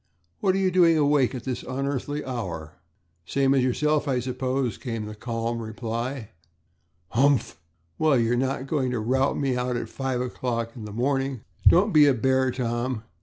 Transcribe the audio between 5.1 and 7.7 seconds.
calm reply. "Humph!